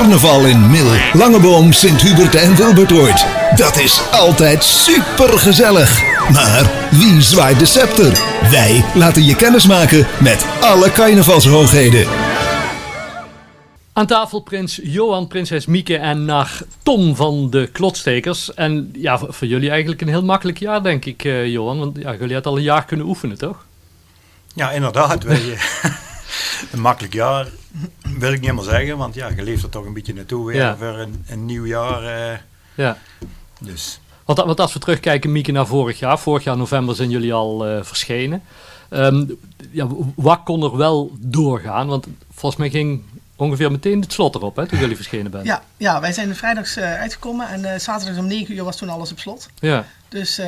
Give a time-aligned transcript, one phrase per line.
[0.00, 3.26] Carnaval in Mil, Langeboom, Sint-Hubert en Wilbertoord.
[3.56, 6.02] Dat is altijd super gezellig.
[6.32, 8.12] Maar wie zwaait de scepter?
[8.50, 12.06] Wij laten je kennis maken met alle carnavalshoogheden.
[13.92, 18.54] Aan tafel prins Johan, prinses Mieke en naar Tom van de Klotstekers.
[18.54, 21.78] En ja, voor voor jullie eigenlijk een heel makkelijk jaar, denk ik, eh, Johan.
[21.78, 23.64] Want ja, jullie hadden al een jaar kunnen oefenen, toch?
[24.54, 25.22] Ja, inderdaad.
[25.22, 25.90] Wij, eh,
[26.72, 27.46] een makkelijk jaar
[28.18, 30.56] wil ik niet helemaal zeggen, want ja, je leeft er toch een beetje naartoe weer
[30.56, 30.76] Ja.
[30.76, 32.30] voor een, een nieuw jaar.
[32.32, 32.38] eh,
[32.74, 32.96] Ja.
[33.60, 36.18] dus Want, want als we terugkijken, Mieke, naar vorig jaar.
[36.18, 38.42] Vorig jaar november zijn jullie al eh, verschenen.
[38.88, 39.24] Ehm,
[39.70, 41.86] ja, wat kon er wel doorgaan?
[41.86, 43.02] Want volgens mij ging
[43.36, 45.46] ongeveer meteen het slot erop, hè, toen jullie verschenen bent.
[45.46, 48.88] Ja, ja, wij zijn vrijdags eh, uitgekomen en eh zaterdag om 9 uur was toen
[48.88, 49.48] alles op slot.
[49.58, 50.46] Ja, Dus eh,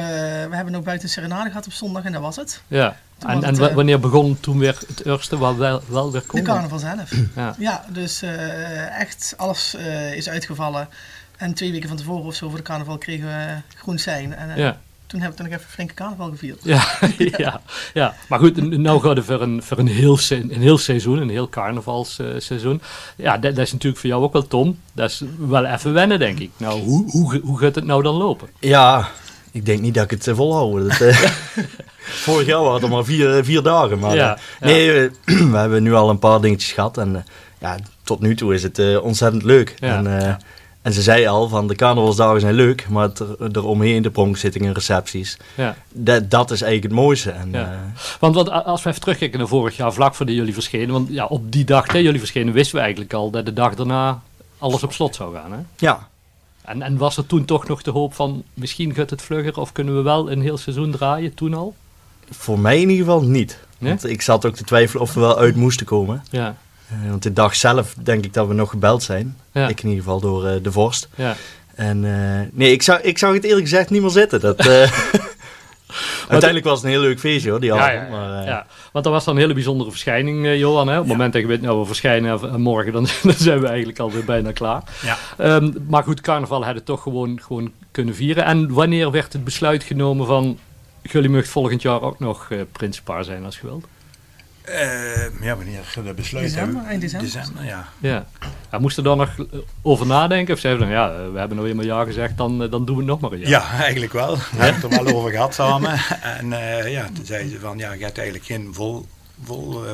[0.49, 2.63] we hebben ook buiten een serenade gehad op zondag en dat was het.
[2.69, 2.97] ja.
[3.19, 6.21] Toen En, en het, eh, wanneer begon toen weer het eerste wat wel, wel weer
[6.21, 6.43] De kon?
[6.43, 7.11] carnaval zelf.
[7.37, 7.55] Ja.
[7.59, 10.89] Ja, dus eh, echt alles eh, is uitgevallen.
[11.37, 14.35] En twee weken van tevoren of zo voor de carnaval kregen we groen sein.
[14.37, 14.79] En Ja.
[15.07, 16.61] toen hebben we toch nog even flinke carnaval gevierd.
[16.65, 16.85] Ja,
[17.45, 17.61] ja,
[17.95, 21.19] ja, maar goed, nou gaat het voor een, voor een, heel, se- een heel seizoen,
[21.19, 22.83] een heel carnavalsseizoen.
[23.17, 24.79] Ja, dat, dat is natuurlijk voor jou ook wel, Tom.
[24.93, 26.51] Dat is wel even wennen, denk ik.
[26.57, 28.49] Nou, hoe, hoe, hoe gaat het nou dan lopen?
[28.61, 29.09] Ja,
[29.53, 30.89] ik denk niet dat ik het eh, volhoud.
[30.91, 31.17] Dat, eh,
[32.27, 33.99] vorig jaar waren het maar vier, vier dagen.
[33.99, 35.11] Maar Ja, eh, nee, eh,
[35.53, 36.99] we hebben nu al een paar dingetjes gehad.
[36.99, 37.23] En eh,
[37.61, 39.75] ja, tot nu toe is het eh, ontzettend leuk.
[39.79, 39.97] Ja.
[39.97, 40.35] En, eh,
[40.83, 44.75] en ze zei al van de carnavalsdagen zijn leuk, maar het er, eromheen, de pronkzittingen,
[44.75, 45.77] recepties, Ja.
[45.93, 47.31] dat, dat is eigenlijk het mooiste.
[47.31, 47.63] En, Ja.
[47.63, 47.69] eh,
[48.21, 50.91] Want, want als we even terugkijken naar vorig jaar, vlak voordat jullie verschenen.
[50.93, 53.75] Want ja, op die dag dat jullie verschenen, wisten we eigenlijk al dat de dag
[53.75, 54.23] daarna
[54.59, 55.53] alles op slot zou gaan.
[55.53, 55.59] Hè?
[55.77, 56.09] ja,
[56.63, 59.73] En, en was er toen toch nog de hoop van, misschien gaat het vlugger of
[59.73, 61.75] kunnen we wel een heel seizoen draaien, toen al?
[62.31, 63.59] voor mij in ieder geval niet.
[63.79, 63.91] Nee?
[63.91, 66.25] Want ik zat ook te twijfelen of we wel uit moesten komen.
[66.31, 66.57] Ja,
[66.89, 69.37] Eh, want de dag zelf denk ik dat we nog gebeld zijn.
[69.53, 69.69] Ja.
[69.69, 71.09] Ik in ieder geval door eh, de vorst.
[71.15, 71.37] ja.
[71.75, 74.41] En eh, nee, ik zag, ik zag het eerlijk gezegd niet meer zitten.
[74.41, 74.57] Dat,
[76.33, 77.93] uiteindelijk was het een heel leuk feestje hoor, die Ja, avond.
[77.95, 78.67] ja, ja, maar, eh, ja.
[78.93, 80.89] want dat was dan een hele bijzondere verschijning, eh, Johan.
[80.89, 80.95] Hè?
[80.95, 83.67] Op het moment dat je weet, nou, we verschijnen en morgen, dan, dan zijn we
[83.67, 84.83] eigenlijk alweer bijna klaar.
[85.03, 85.17] ja.
[85.39, 88.45] Ehm, maar goed, carnaval hadden toch gewoon, gewoon kunnen vieren.
[88.45, 90.59] En wanneer werd het besluit genomen van,
[91.03, 93.85] jullie mogen volgend jaar ook nog eh principaar zijn als je wilt?
[94.65, 97.31] Eh, ja, wanneer dat besluit December, eind december.
[97.33, 97.89] December, ja.
[97.99, 98.27] Ja.
[98.71, 100.55] ja moesten we daar nog eh, over nadenken?
[100.55, 103.03] Of we dan, ja, eh, we hebben nou eenmaal ja gezegd, dan, dan doen we
[103.03, 103.49] het nog maar een jaar.
[103.49, 104.37] Ja, eigenlijk wel.
[104.37, 106.01] We hebben het er wel over gehad samen.
[106.23, 109.07] En eh, ja, toen zei ze van, ja, je hebt eigenlijk geen vol,
[109.45, 109.85] vol,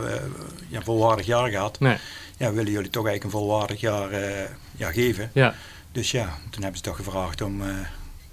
[0.68, 1.80] ja, volwaardig jaar gehad.
[1.80, 1.96] Nee,
[2.36, 4.44] Ja, willen jullie toch eigenlijk een volwaardig jaar eh,
[4.76, 5.30] ja, geven?
[5.32, 5.54] ja.
[5.92, 7.68] Dus ja, toen hebben ze toch gevraagd om eh,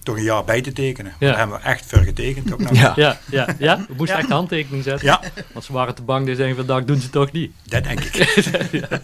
[0.06, 1.14] toch een jaar bij te tekenen.
[1.20, 1.28] Ja.
[1.28, 2.54] Daar hebben we echt voor getekend.
[2.54, 2.76] Ook nog.
[2.76, 2.94] Ja.
[2.96, 3.78] Ja, ja, ja.
[3.88, 4.18] We moesten Ja.
[4.18, 5.08] echt de handtekening zetten.
[5.08, 5.22] Ja,
[5.52, 7.52] Want ze waren te bang, die zeggen vandaag doen ze toch niet.
[7.64, 8.16] dat denk ik.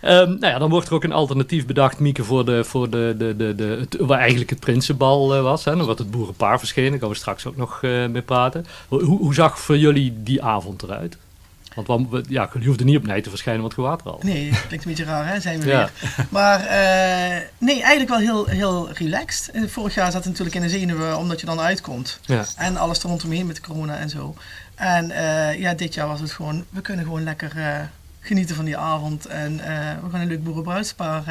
[0.00, 3.14] Ehm, nou ja, dan wordt er ook een alternatief bedacht, Mieke, voor, de, voor de,
[3.18, 5.64] de, de, de, het, waar eigenlijk het Prinsenbal eh, was.
[5.64, 5.76] Hè.
[5.76, 8.66] Dan wordt het Boerenpaar verschenen, daar gaan we straks ook nog eh mee praten.
[8.88, 11.16] Hoe, hoe zag voor jullie die avond eruit?
[11.86, 14.20] Want we- ja, je hoefde niet op Nij te verschijnen, want je water al.
[14.22, 15.78] Nee, klinkt een beetje raar hè, zijn we Ja.
[15.78, 16.26] weer.
[16.30, 19.50] Maar eh, nee, eigenlijk wel heel, heel relaxed.
[19.54, 22.18] Eh, Vorig jaar zat het natuurlijk in de zenuwen omdat je dan uitkomt.
[22.22, 24.34] Ja, En alles er rondomheen met corona en zo.
[24.74, 27.52] En eh, ja, dit jaar was het gewoon, we kunnen gewoon lekker
[28.20, 29.26] genieten van die avond.
[29.26, 29.56] En
[30.02, 31.22] we gaan een leuk boerenbruidspaar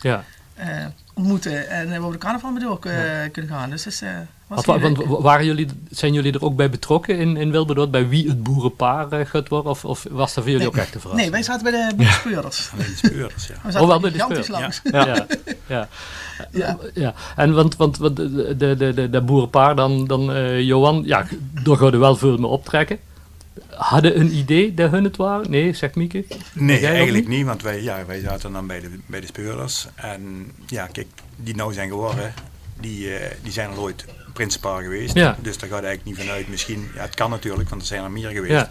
[0.00, 0.24] ja.
[0.58, 1.68] Eh, ontmoeten.
[1.68, 2.92] En eh, we op de carnaval mee door eh,
[3.32, 3.70] kunnen gaan.
[3.70, 4.10] Dus eh,
[4.46, 8.28] was Want, waren jullie, zijn jullie er ook bij betrokken in, in Wilberdoord, bij wie
[8.28, 9.70] het boerenpaar gaat worden?
[9.70, 10.66] Of, of was dat voor jullie Nee.
[10.68, 11.30] ook echt een verrassing?
[11.30, 12.70] Nee, wij zaten bij de boerenspeurs.
[12.72, 13.54] Alleen de speurders, ja.
[13.62, 14.80] We zaten Oh, wel bij de gigantisch speurs, langs.
[14.84, 15.26] Ja, ja,
[15.76, 15.88] ja.
[16.52, 16.78] Ja.
[16.94, 17.14] ja.
[17.36, 21.26] En want, want, want de, de, de, de, de boerenpaar, dan, dan eh, Johan, ja,
[21.62, 22.98] daar gaan er wel veel mee optrekken.
[23.66, 25.50] Hadden een idee dat hun het waren?
[25.50, 26.24] Nee, zegt Mieke.
[26.52, 29.86] Nee, eigenlijk niet, want wij, ja, wij zaten dan bij de, bij de speurders.
[29.94, 32.34] En ja, kijk, die nou zijn geworden,
[32.80, 35.14] die, eh, die zijn al ooit prinsenpaar geweest.
[35.14, 35.36] Ja.
[35.42, 36.48] Dus daar gaat eigenlijk niet vanuit.
[36.48, 38.52] Misschien, ja, het kan natuurlijk, want er zijn er meer geweest.
[38.52, 38.68] Ja.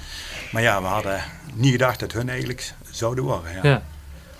[0.51, 1.21] Maar ja, we hadden
[1.53, 3.51] niet gedacht dat hun eigenlijk zouden worden.
[3.63, 3.83] Ja.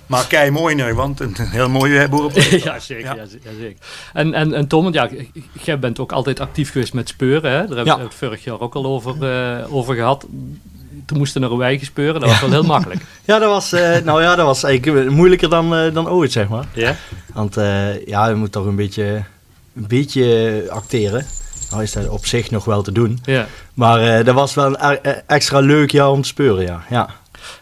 [0.07, 2.73] Maar kei mooi want een heel mooie boerenprinsenpaar.
[2.73, 3.05] ja zeker.
[3.05, 3.15] Ja.
[3.15, 3.25] Ja.
[3.25, 3.77] ze- ja, zeker.
[4.13, 5.09] En, en, en Tom, ja,
[5.63, 7.51] jij bent ook altijd actief geweest met speuren.
[7.51, 7.57] Hè?
[7.57, 8.05] Daar hebben we Ja.
[8.05, 10.25] het vorig jaar ook al over, eh, over gehad.
[11.05, 13.01] Toen moesten er een speuren, dat was wel heel makkelijk.
[13.25, 16.47] Ja, dat was, eh, nou ja, dat was eigenlijk moeilijker dan, eh, dan ooit, zeg
[16.47, 16.65] maar.
[16.73, 16.95] Ja?
[17.33, 17.55] Want
[18.05, 19.23] ja, je moet toch een beetje,
[19.75, 21.25] een beetje acteren.
[21.69, 23.19] Nou is dat op zich nog wel te doen.
[23.23, 23.47] Ja.
[23.73, 26.83] Maar dat was wel een e- extra leuk jaar om te speuren, ja.
[26.89, 27.09] ja.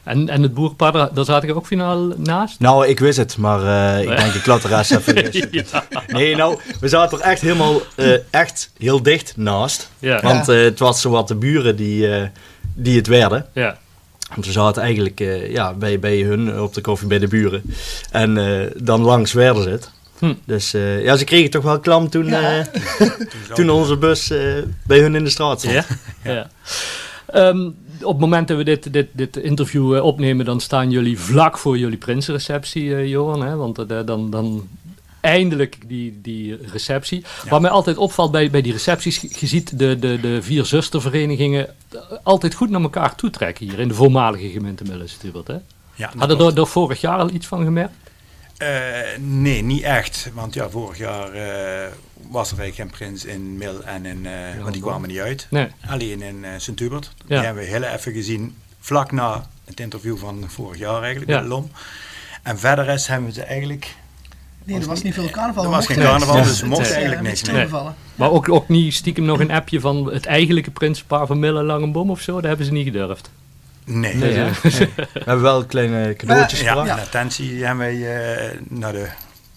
[0.03, 2.59] En, en het boerenpaar, daar, daar zat ik ook finaal naast.
[2.59, 5.63] Nou, ik wist het, maar eh, ik denk ik laat de rest even ja.
[6.07, 9.89] Nee, nou, we zaten er echt helemaal, eh, echt heel dicht naast.
[9.99, 10.21] Ja.
[10.21, 12.27] Want eh, het was zowat de buren die, eh,
[12.73, 13.45] die het werden.
[13.53, 13.77] ja.
[14.33, 17.61] Want we zaten eigenlijk eh, ja, bij, bij hun op de koffie bij de buren.
[18.11, 19.89] En eh, dan langs werden ze het.
[20.19, 20.33] Hm.
[20.45, 22.57] Dus eh, ja, ze kregen toch wel klam toen, Ja.
[22.99, 23.07] eh,
[23.55, 24.39] toen onze bus eh,
[24.87, 25.73] bij hun in de straat stond.
[25.73, 25.85] Ja.
[26.23, 26.47] ja.
[27.27, 27.69] Ehm,
[28.01, 31.57] op het moment dat we dit, dit, dit interview eh, opnemen, dan staan jullie vlak
[31.57, 33.45] voor jullie prinsenreceptie, eh, Johan.
[33.45, 33.55] Hè?
[33.55, 34.67] Want eh, dan, dan
[35.21, 37.23] eindelijk die, die receptie.
[37.49, 41.67] Wat mij altijd opvalt bij, bij die recepties, je ziet de, de, de vier zusterverenigingen
[42.23, 44.83] altijd goed naar elkaar toetrekken hier in de voormalige gemeente.
[44.83, 45.57] Hè?
[45.95, 47.93] Ja, dat Hadden er, er vorig jaar al iets van gemerkt?
[48.57, 48.69] Eh,
[49.19, 50.29] nee, niet echt.
[50.33, 51.91] Want ja, vorig jaar eh,
[52.29, 54.25] was er eigenlijk geen prins in Mil en in...
[54.25, 55.47] eh want die kwamen niet uit.
[55.49, 55.67] Nee.
[55.87, 57.13] Alleen in eh Sint-Hubert.
[57.17, 57.25] Ja.
[57.35, 58.55] Die hebben we heel even gezien.
[58.79, 61.39] Vlak na het interview van vorig jaar eigenlijk Ja.
[61.39, 61.71] met Lom.
[62.43, 63.95] En verder rest hebben we ze eigenlijk...
[64.63, 65.63] Nee, er was niet veel carnaval.
[65.63, 67.39] Er was geen carnaval, dus we mochten is, eigenlijk niks.
[67.39, 67.95] stilgevallen.
[68.15, 72.09] Maar ook, ook niet stiekem nog een appje van het eigenlijke prinsenpaar van Mille Langenboom
[72.09, 72.33] of zo?
[72.33, 73.29] Dat hebben ze niet gedurfd.
[73.85, 74.15] Nee.
[74.15, 74.43] Nee, hè?
[74.43, 74.51] Nee.
[74.95, 76.89] We hebben wel kleine cadeautjes Ja, gebracht.
[76.99, 79.07] in attentie hebben wij eh, naar de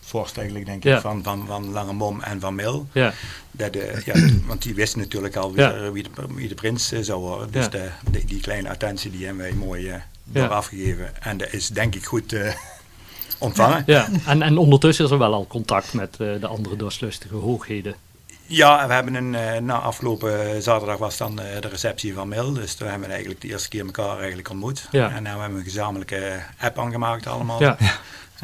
[0.00, 1.00] vorst eigenlijk denk ik Ja.
[1.00, 2.86] van, van, van Langemom en van Mil.
[2.92, 3.12] Ja,
[3.50, 4.14] Dat de, ja,
[4.48, 5.72] want die wisten natuurlijk al wie, Ja.
[5.72, 7.50] er- wie, de, wie de prins eh, zou worden.
[7.50, 7.70] Dus Ja.
[7.70, 10.02] de, die, die kleine attentie die hebben wij mooi eh Ja.
[10.24, 11.22] door afgegeven.
[11.22, 12.52] En dat is denk ik goed eh,
[13.38, 13.82] ontvangen.
[13.86, 14.08] ja.
[14.26, 17.94] En, en ondertussen is er wel al contact met eh, de andere dorstlustige hoogheden.
[18.50, 22.52] Ja, we hebben een, eh, na afgelopen zaterdag was dan eh, de receptie van Mil.
[22.52, 24.88] Dus toen hebben we eigenlijk de eerste keer elkaar eigenlijk ontmoet.
[24.90, 25.10] Ja.
[25.10, 27.60] En nu hebben we een gezamenlijke app aangemaakt allemaal.
[27.62, 27.76] Ja.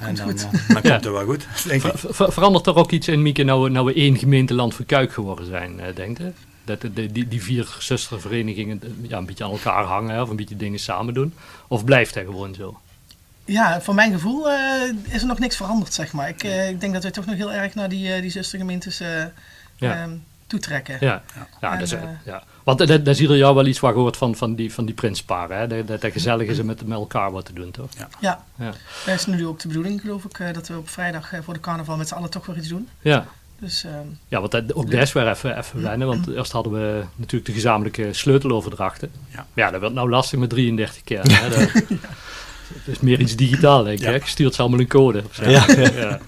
[0.01, 0.35] En dan, eh,
[0.69, 1.93] dan komt het wel goed, denk ik.
[1.99, 4.87] Ver- ver- verandert er ook iets in, Mieke, nou, we- nou we één gemeenteland van
[4.87, 6.33] Kuik geworden zijn, eh, denk je?
[6.65, 10.37] Dat de, de- die, die vier zusterverenigingen ja, een beetje aan elkaar hangen of een
[10.37, 11.35] beetje dingen samen doen?
[11.69, 12.79] Of blijft dat gewoon zo?
[13.45, 14.59] Ja, voor mijn gevoel eh,
[15.09, 16.29] is er nog niks veranderd, zeg maar.
[16.29, 19.25] Ik, eh, ik denk dat we toch nog heel erg naar die, die zustergemeentes eh,
[19.77, 20.03] Ja.
[20.03, 20.11] ehm,
[20.47, 20.97] toetrekken.
[21.01, 21.23] Ja,
[21.61, 21.73] ja.
[21.73, 22.43] En, dat is, eh, ja.
[22.65, 25.59] Want dat is ieder jaar wel iets wat gehoord van, van die, van die prinsparen.
[25.59, 25.85] Hè?
[25.85, 27.89] Dat, het gezellig is om met, met elkaar wat te doen, toch?
[28.21, 28.73] Ja, Ja.
[29.07, 31.55] dat is nu ook de bedoeling, geloof ik, eh, dat we op vrijdag eh, voor
[31.55, 32.89] de carnaval met z'n allen toch weer iets doen.
[33.01, 33.27] Ja,
[33.59, 36.07] Dus ehm, ja want dat, ook dat is weer even, even wennen.
[36.09, 39.11] Want eerst hadden we natuurlijk de gezamenlijke sleuteloverdrachten.
[39.29, 39.47] Ja.
[39.55, 41.21] Ja, dat werd nou lastig met 33 keer.
[41.23, 41.49] Hè?
[41.57, 41.71] Dat,
[42.85, 44.05] dat is meer iets digitaal, denk ik.
[44.05, 44.11] Ja.
[44.11, 44.15] hè?
[44.15, 45.23] Je stuurt ze allemaal een code.
[45.29, 45.49] Of zo.
[45.51, 45.67] Ja.
[45.97, 46.21] Ja.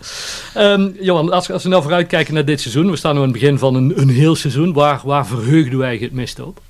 [0.54, 2.90] Ehm, Johan, als, als we nou vooruitkijken naar dit seizoen.
[2.90, 4.72] We staan nu aan het begin van een, een heel seizoen.
[4.72, 6.60] Waar, waar verheugden wij het meest op?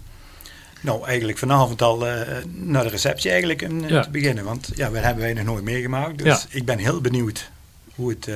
[0.80, 4.02] Nou, eigenlijk vanavond al eh, naar de receptie eigenlijk eh, Ja.
[4.02, 4.44] te beginnen.
[4.44, 6.18] Want ja, dat hebben wij nog nooit meegemaakt.
[6.18, 6.40] Dus Ja.
[6.48, 7.50] ik ben heel benieuwd
[7.94, 8.34] hoe het, eh,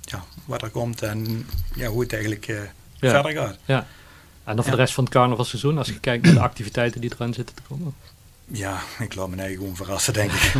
[0.00, 2.56] ja, wat er komt en ja, hoe het eigenlijk eh,
[3.00, 3.10] Ja.
[3.10, 3.56] verder gaat.
[3.64, 3.86] Ja.
[4.44, 4.70] En dan voor Ja.
[4.70, 7.62] de rest van het carnavalseizoen, als je kijkt naar de activiteiten die eraan zitten te
[7.68, 7.94] komen.
[8.52, 10.52] Ja, ik laat me eigen gewoon verrassen, denk ik.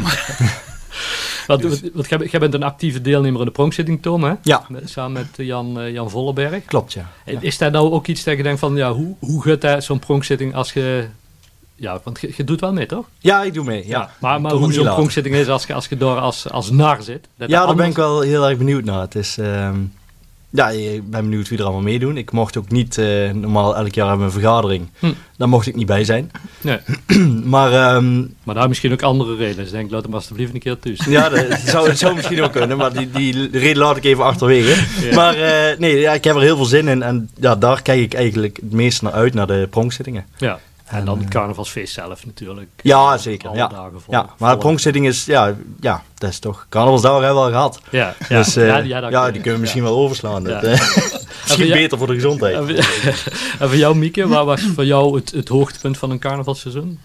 [1.61, 4.33] Dus- want, want jij, bent- jij bent een actieve deelnemer in de pronkzitting, Tom, hè?
[4.43, 6.65] Ja, samen met eh, Jan, eh, Jan Vollenberg.
[6.65, 7.11] klopt ja.
[7.25, 7.41] ja.
[7.41, 10.55] Is daar nou ook iets dat je denkt van, ja, hoe, hoe gaat zo'n pronkzitting
[10.55, 11.07] als je...
[11.75, 13.07] Ja, want je, je doet wel mee, toch?
[13.19, 13.87] Ja, ik doe mee.
[13.87, 14.11] Ja.
[14.19, 17.29] Maar, maar hoe zo'n pronkzitting is als je, als je door als, als nar zit.
[17.37, 19.01] dat Ja, daar ben ik wel heel erg benieuwd naar.
[19.01, 19.79] Het is, ehm,
[20.51, 22.17] ja, ik ben benieuwd wie er allemaal meedoen.
[22.17, 24.89] Ik mocht ook niet, eh, normaal elk jaar hebben we een vergadering.
[24.99, 25.13] Hm.
[25.37, 26.31] Daar mocht ik niet bij zijn.
[26.61, 26.79] Nee,
[27.45, 29.57] Maar ehm, maar daar misschien ook andere redenen.
[29.57, 31.11] Dus ik denk, laat hem alsjeblieft een keer tussen.
[31.11, 32.77] ja, dat zou, het zou misschien ook kunnen.
[32.77, 35.07] Maar die, die reden laat ik even achterwege.
[35.07, 35.15] Ja.
[35.15, 37.03] Maar eh, nee, ja, ik heb er heel veel zin in.
[37.03, 40.27] En ja, daar kijk ik eigenlijk het meeste naar uit, naar de pronkzittingen.
[40.37, 40.59] Ja.
[40.87, 42.69] En dan het eh, carnavalsfeest zelf natuurlijk.
[42.83, 43.49] Ja, zeker.
[43.49, 43.67] Alle Ja.
[43.69, 44.15] dagen vol.
[44.15, 47.81] Ja, maar de pronkszitting is, ja, ja, dat is toch, carnavalsdag hebben we al gehad.
[47.91, 50.43] Ja, ja, dus eh, ja, ja, ja, dat die kunnen we misschien wel overslaan.
[50.43, 50.49] Ja.
[50.49, 50.71] Dat, eh,
[51.45, 52.55] misschien beter voor de gezondheid.
[52.57, 52.85] En
[53.69, 56.99] voor- jou, Mieke, waar was voor jou het, het hoogtepunt van een carnavalseizoen?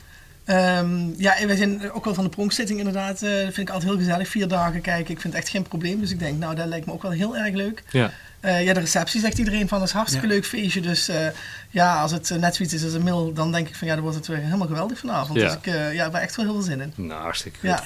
[0.46, 3.22] Ehm, ja, en wij zijn ook wel van de pronkzitting inderdaad.
[3.22, 4.28] eh, dat vind ik altijd heel gezellig.
[4.28, 6.00] Vier dagen kijken, ik vind het echt geen probleem.
[6.00, 7.84] Dus ik denk, nou, dat lijkt me ook wel heel erg leuk.
[7.92, 8.12] Ja.
[8.42, 10.34] Eh, ja, de receptie zegt iedereen van, dat is een hartstikke Ja.
[10.34, 10.82] leuk feestje.
[10.82, 11.26] Dus eh,
[11.70, 13.94] ja, als het eh, net zoiets is als een mail, dan denk ik van, ja,
[13.94, 15.40] dan wordt het weer helemaal geweldig vanavond.
[15.40, 15.46] Ja.
[15.46, 16.94] Dus ik eh, ja, ik echt wel heel veel zin in.
[16.96, 17.70] Nou, hartstikke goed.
[17.70, 17.84] Ja,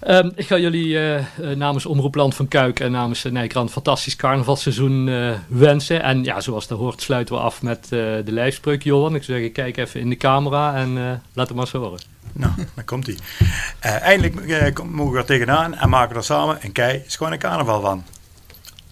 [0.00, 0.98] Ehm, ik ga jullie
[1.56, 6.02] namens Omroepland van Kuik en namens uh, Nijkrant fantastisch carnavalseizoen eh, wensen.
[6.02, 9.14] En ja, zoals dat hoort sluiten we af met eh, de lijfspreuk, Johan.
[9.14, 12.00] Ik zou zeggen, kijk even in de camera en eh, laat hem maar eens horen.
[12.32, 13.16] nou, dan komt hij.
[14.00, 17.36] eindelijk eh, kom- mogen we er tegenaan en maken we er samen een kei schone
[17.36, 18.04] carnaval van.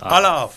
[0.03, 0.13] Ah.
[0.13, 0.55] Alle af!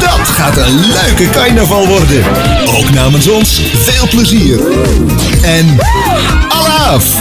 [0.00, 2.24] Dat gaat een leuke carnaval worden.
[2.66, 4.60] Ook namens ons veel plezier.
[5.42, 5.78] En
[6.48, 7.20] alaaf!